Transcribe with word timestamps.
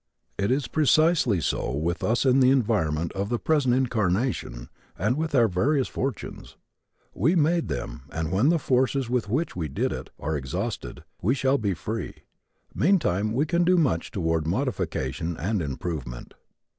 It 0.35 0.49
is 0.49 0.67
precisely 0.67 1.39
so 1.41 1.71
with 1.75 2.03
us 2.03 2.25
in 2.25 2.39
the 2.39 2.49
environment 2.49 3.11
of 3.11 3.29
the 3.29 3.37
present 3.37 3.75
incarnation 3.75 4.67
and 4.97 5.15
with 5.15 5.35
our 5.35 5.47
various 5.47 5.87
fortunes. 5.87 6.57
We 7.13 7.35
made 7.35 7.67
them 7.67 8.05
and, 8.11 8.31
when 8.31 8.49
the 8.49 8.57
forces 8.57 9.11
with 9.11 9.29
which 9.29 9.55
we 9.55 9.67
did 9.67 9.91
it 9.93 10.09
are 10.19 10.35
exhausted, 10.35 11.03
we 11.21 11.35
shall 11.35 11.59
be 11.59 11.75
free. 11.75 12.23
Meantime 12.73 13.31
we 13.31 13.45
can 13.45 13.63
do 13.63 13.77
much 13.77 14.09
toward 14.09 14.47
modification 14.47 15.37
and 15.37 15.61
improvement. 15.61 16.33